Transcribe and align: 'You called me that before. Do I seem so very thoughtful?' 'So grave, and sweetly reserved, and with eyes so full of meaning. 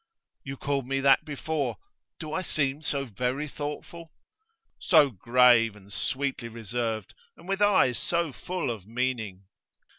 'You 0.43 0.57
called 0.57 0.87
me 0.87 0.99
that 1.01 1.25
before. 1.25 1.77
Do 2.19 2.33
I 2.33 2.41
seem 2.41 2.81
so 2.81 3.05
very 3.05 3.47
thoughtful?' 3.47 4.11
'So 4.79 5.11
grave, 5.11 5.75
and 5.75 5.93
sweetly 5.93 6.47
reserved, 6.47 7.13
and 7.37 7.47
with 7.47 7.61
eyes 7.61 7.99
so 7.99 8.33
full 8.33 8.71
of 8.71 8.87
meaning. 8.87 9.43